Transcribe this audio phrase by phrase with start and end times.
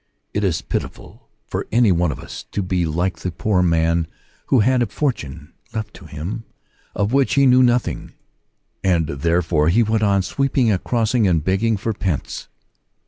[0.33, 4.07] It is pitiful for any one of us to be like the poor man
[4.47, 6.43] who had a fortune left him,
[6.95, 8.13] of which he knew nothing,
[8.83, 12.47] and therefore he went on sweeping a crossing and begging for pence.